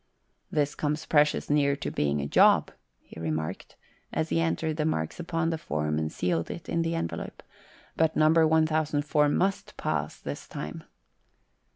[0.51, 3.75] "This comes precious near to being a job," he remarked,
[4.11, 7.43] as he entered the marks upon the form and sealed it in the envelope,
[7.97, 8.31] "but No.
[8.47, 10.85] 1004 must pass, this time."